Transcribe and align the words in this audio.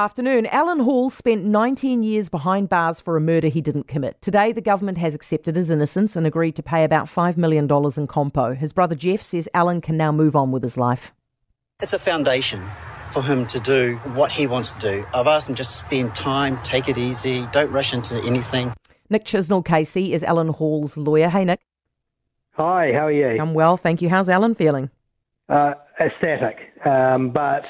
Afternoon. 0.00 0.46
Alan 0.46 0.80
Hall 0.80 1.10
spent 1.10 1.44
19 1.44 2.02
years 2.02 2.30
behind 2.30 2.70
bars 2.70 3.02
for 3.02 3.18
a 3.18 3.20
murder 3.20 3.48
he 3.48 3.60
didn't 3.60 3.86
commit. 3.86 4.18
Today, 4.22 4.50
the 4.50 4.62
government 4.62 4.96
has 4.96 5.14
accepted 5.14 5.56
his 5.56 5.70
innocence 5.70 6.16
and 6.16 6.26
agreed 6.26 6.56
to 6.56 6.62
pay 6.62 6.84
about 6.84 7.04
$5 7.04 7.36
million 7.36 7.68
in 7.70 8.06
compo. 8.06 8.54
His 8.54 8.72
brother 8.72 8.94
Jeff 8.94 9.20
says 9.20 9.46
Alan 9.52 9.82
can 9.82 9.98
now 9.98 10.10
move 10.10 10.34
on 10.34 10.52
with 10.52 10.62
his 10.62 10.78
life. 10.78 11.12
It's 11.82 11.92
a 11.92 11.98
foundation 11.98 12.62
for 13.10 13.20
him 13.22 13.44
to 13.48 13.60
do 13.60 13.96
what 14.14 14.32
he 14.32 14.46
wants 14.46 14.70
to 14.70 14.78
do. 14.80 15.06
I've 15.12 15.26
asked 15.26 15.50
him 15.50 15.54
just 15.54 15.78
to 15.78 15.86
spend 15.86 16.14
time, 16.14 16.58
take 16.62 16.88
it 16.88 16.96
easy, 16.96 17.46
don't 17.52 17.70
rush 17.70 17.92
into 17.92 18.16
anything. 18.24 18.72
Nick 19.10 19.26
Chisnall 19.26 19.62
KC 19.62 20.12
is 20.12 20.24
Alan 20.24 20.48
Hall's 20.48 20.96
lawyer. 20.96 21.28
Hey, 21.28 21.44
Nick. 21.44 21.60
Hi, 22.52 22.92
how 22.94 23.08
are 23.08 23.12
you? 23.12 23.38
I'm 23.38 23.52
well, 23.52 23.76
thank 23.76 24.00
you. 24.00 24.08
How's 24.08 24.30
Alan 24.30 24.54
feeling? 24.54 24.88
Uh, 25.50 25.74
ecstatic, 26.00 26.56
um, 26.86 27.32
but 27.32 27.64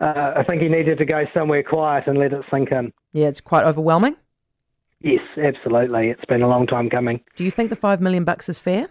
uh, 0.00 0.34
I 0.36 0.44
think 0.44 0.62
he 0.62 0.68
needed 0.68 0.98
to 0.98 1.04
go 1.04 1.24
somewhere 1.32 1.62
quiet 1.62 2.04
and 2.06 2.18
let 2.18 2.32
it 2.32 2.44
sink 2.50 2.72
in. 2.72 2.92
Yeah, 3.12 3.28
it's 3.28 3.40
quite 3.40 3.64
overwhelming. 3.64 4.16
Yes, 5.00 5.20
absolutely. 5.36 6.08
It's 6.08 6.24
been 6.24 6.42
a 6.42 6.48
long 6.48 6.66
time 6.66 6.88
coming. 6.90 7.20
Do 7.34 7.44
you 7.44 7.50
think 7.50 7.70
the 7.70 7.76
five 7.76 8.00
million 8.00 8.24
bucks 8.24 8.48
is 8.48 8.58
fair? 8.58 8.88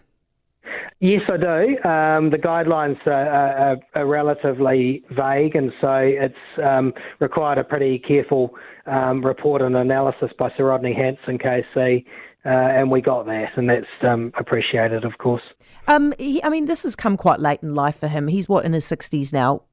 Yes, 0.99 1.21
I 1.27 1.37
do. 1.37 1.87
Um, 1.87 2.29
the 2.31 2.37
guidelines 2.37 3.05
are, 3.05 3.11
are, 3.11 3.77
are, 3.95 4.05
relatively 4.05 5.03
vague, 5.11 5.55
and 5.55 5.71
so 5.81 5.93
it's 5.97 6.35
um, 6.63 6.93
required 7.19 7.57
a 7.57 7.63
pretty 7.63 7.99
careful 7.99 8.55
um, 8.85 9.23
report 9.23 9.61
and 9.61 9.75
analysis 9.75 10.31
by 10.39 10.49
Sir 10.55 10.65
Rodney 10.65 10.93
Hansen, 10.93 11.37
KC, 11.37 12.05
uh, 12.45 12.49
and 12.49 12.89
we 12.89 13.01
got 13.01 13.25
that, 13.25 13.49
and 13.57 13.69
that's 13.69 13.85
um, 14.03 14.31
appreciated, 14.37 15.03
of 15.03 15.17
course. 15.17 15.43
Um, 15.87 16.13
he, 16.17 16.41
I 16.43 16.49
mean, 16.49 16.65
this 16.65 16.83
has 16.83 16.95
come 16.95 17.17
quite 17.17 17.39
late 17.39 17.61
in 17.61 17.75
life 17.75 17.99
for 17.99 18.07
him. 18.07 18.27
He's 18.27 18.47
what 18.47 18.63
in 18.63 18.73
his 18.73 18.85
sixties 18.85 19.33
now. 19.33 19.63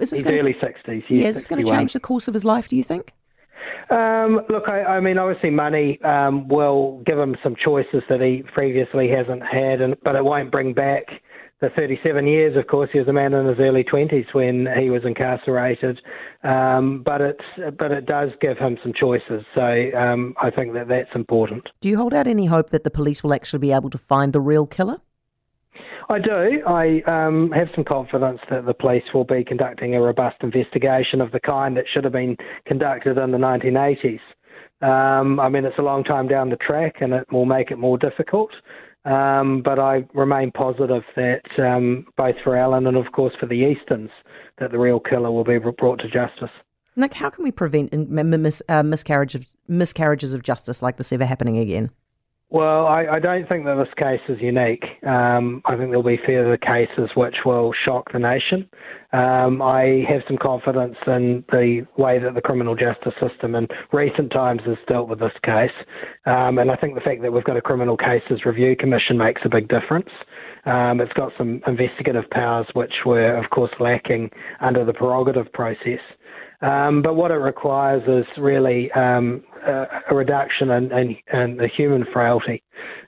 Is 0.00 0.10
this 0.10 0.22
gonna, 0.22 0.38
early 0.38 0.56
sixties? 0.60 1.04
Yeah, 1.08 1.28
is 1.28 1.36
this 1.36 1.46
going 1.46 1.62
to 1.62 1.70
change 1.70 1.92
the 1.92 2.00
course 2.00 2.28
of 2.28 2.34
his 2.34 2.44
life? 2.44 2.68
Do 2.68 2.76
you 2.76 2.82
think? 2.82 3.12
Um, 3.90 4.40
look, 4.48 4.68
I, 4.68 4.82
I, 4.82 5.00
mean, 5.00 5.16
obviously, 5.16 5.50
money 5.50 6.00
um, 6.02 6.48
will 6.48 7.02
give 7.06 7.18
him 7.18 7.36
some 7.42 7.54
choices 7.54 8.02
that 8.08 8.20
he 8.20 8.42
previously 8.52 9.08
hasn't 9.08 9.44
had, 9.44 9.80
and 9.80 9.96
but 10.02 10.16
it 10.16 10.24
won't 10.24 10.50
bring 10.50 10.72
back 10.72 11.04
the 11.60 11.70
37 11.70 12.26
years, 12.26 12.54
of 12.56 12.66
course, 12.66 12.90
he 12.92 12.98
was 12.98 13.08
a 13.08 13.12
man 13.12 13.32
in 13.32 13.46
his 13.46 13.56
early 13.58 13.82
20s 13.82 14.26
when 14.34 14.68
he 14.78 14.90
was 14.90 15.02
incarcerated. 15.06 15.98
Um, 16.44 17.02
but 17.02 17.20
it's 17.22 17.76
but 17.78 17.92
it 17.92 18.04
does 18.04 18.30
give 18.40 18.58
him 18.58 18.76
some 18.82 18.92
choices. 18.92 19.42
So 19.54 19.90
um, 19.96 20.34
I 20.40 20.50
think 20.50 20.74
that 20.74 20.88
that's 20.88 21.14
important. 21.14 21.68
Do 21.80 21.88
you 21.88 21.96
hold 21.96 22.12
out 22.12 22.26
any 22.26 22.46
hope 22.46 22.70
that 22.70 22.84
the 22.84 22.90
police 22.90 23.22
will 23.24 23.32
actually 23.32 23.60
be 23.60 23.72
able 23.72 23.90
to 23.90 23.98
find 23.98 24.32
the 24.32 24.40
real 24.40 24.66
killer? 24.66 24.98
I 26.08 26.18
do. 26.20 26.62
I 26.66 27.02
um, 27.06 27.50
have 27.50 27.68
some 27.74 27.84
confidence 27.84 28.40
that 28.48 28.64
the 28.64 28.74
police 28.74 29.02
will 29.12 29.24
be 29.24 29.44
conducting 29.44 29.94
a 29.94 30.00
robust 30.00 30.36
investigation 30.40 31.20
of 31.20 31.32
the 31.32 31.40
kind 31.40 31.76
that 31.76 31.84
should 31.92 32.04
have 32.04 32.12
been 32.12 32.36
conducted 32.64 33.18
in 33.18 33.32
the 33.32 33.38
1980s. 33.38 34.20
Um, 34.82 35.40
I 35.40 35.48
mean, 35.48 35.64
it's 35.64 35.78
a 35.78 35.82
long 35.82 36.04
time 36.04 36.28
down 36.28 36.50
the 36.50 36.56
track, 36.56 36.96
and 37.00 37.12
it 37.12 37.26
will 37.32 37.46
make 37.46 37.70
it 37.70 37.78
more 37.78 37.98
difficult. 37.98 38.50
Um, 39.04 39.62
but 39.64 39.78
I 39.78 40.04
remain 40.14 40.52
positive 40.52 41.02
that 41.16 41.42
um, 41.58 42.06
both 42.16 42.36
for 42.44 42.56
Alan 42.56 42.86
and, 42.86 42.96
of 42.96 43.12
course, 43.12 43.32
for 43.38 43.46
the 43.46 43.54
Eastons, 43.54 44.10
that 44.58 44.70
the 44.70 44.78
real 44.78 45.00
killer 45.00 45.30
will 45.30 45.44
be 45.44 45.58
brought 45.58 46.00
to 46.00 46.08
justice. 46.08 46.50
Nick, 46.96 47.14
how 47.14 47.30
can 47.30 47.44
we 47.44 47.52
prevent 47.52 47.92
mis- 47.92 48.62
uh, 48.68 48.82
miscarriage 48.82 49.34
of, 49.34 49.44
miscarriages 49.68 50.34
of 50.34 50.42
justice 50.42 50.82
like 50.82 50.96
this 50.96 51.12
ever 51.12 51.24
happening 51.24 51.58
again? 51.58 51.90
Well, 52.48 52.86
I, 52.86 53.06
I, 53.14 53.18
don't 53.18 53.48
think 53.48 53.64
that 53.64 53.74
this 53.74 53.92
case 53.96 54.20
is 54.28 54.40
unique. 54.40 54.84
Um, 55.04 55.62
I 55.64 55.70
think 55.70 55.88
there'll 55.90 56.04
be 56.04 56.20
further 56.24 56.56
cases 56.56 57.10
which 57.16 57.34
will 57.44 57.72
shock 57.84 58.12
the 58.12 58.20
nation. 58.20 58.70
Um, 59.12 59.60
I 59.60 60.04
have 60.08 60.22
some 60.28 60.38
confidence 60.40 60.94
in 61.08 61.44
the 61.50 61.84
way 61.98 62.20
that 62.20 62.34
the 62.34 62.40
criminal 62.40 62.76
justice 62.76 63.14
system 63.20 63.56
in 63.56 63.66
recent 63.92 64.30
times 64.30 64.60
has 64.64 64.76
dealt 64.86 65.08
with 65.08 65.18
this 65.18 65.32
case. 65.42 65.72
Um, 66.24 66.58
and 66.58 66.70
I 66.70 66.76
think 66.76 66.94
the 66.94 67.00
fact 67.00 67.22
that 67.22 67.32
we've 67.32 67.42
got 67.42 67.56
a 67.56 67.60
criminal 67.60 67.96
cases 67.96 68.46
review 68.46 68.76
commission 68.76 69.18
makes 69.18 69.42
a 69.44 69.48
big 69.48 69.66
difference. 69.68 70.10
Um, 70.66 71.00
it's 71.00 71.12
got 71.12 71.32
some 71.38 71.62
investigative 71.66 72.28
powers 72.30 72.66
which 72.74 72.92
were, 73.04 73.36
of 73.36 73.50
course, 73.50 73.70
lacking 73.78 74.30
under 74.60 74.84
the 74.84 74.92
prerogative 74.92 75.52
process. 75.52 76.00
Um, 76.60 77.02
but 77.02 77.14
what 77.14 77.30
it 77.30 77.34
requires 77.34 78.02
is 78.08 78.26
really 78.36 78.90
um, 78.92 79.44
a, 79.66 79.86
a, 80.10 80.14
reduction 80.14 80.70
in, 80.70 80.90
in, 80.90 81.16
in, 81.32 81.56
the 81.58 81.68
human 81.68 82.06
frailty, 82.12 82.62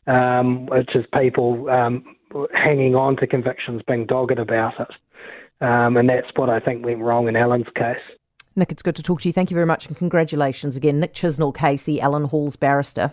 um, 0.06 0.66
which 0.66 0.94
is 0.94 1.04
people 1.18 1.68
um, 1.70 2.04
hanging 2.52 2.94
on 2.94 3.16
to 3.16 3.26
convictions, 3.26 3.80
being 3.88 4.06
dogged 4.06 4.38
about 4.38 4.74
it. 4.78 4.88
Um, 5.60 5.96
and 5.96 6.08
that's 6.08 6.26
what 6.36 6.50
I 6.50 6.60
think 6.60 6.84
went 6.84 7.00
wrong 7.00 7.26
in 7.26 7.36
Alan's 7.36 7.66
case. 7.74 7.96
Nick, 8.54 8.70
it's 8.70 8.82
good 8.82 8.96
to 8.96 9.02
talk 9.02 9.22
to 9.22 9.28
you. 9.28 9.32
Thank 9.32 9.50
you 9.50 9.54
very 9.54 9.66
much 9.66 9.86
and 9.86 9.96
congratulations 9.96 10.76
again. 10.76 11.00
Nick 11.00 11.14
Chisnall 11.14 11.54
KC, 11.54 12.00
Alan 12.00 12.24
Hall's 12.24 12.56
barrister. 12.56 13.12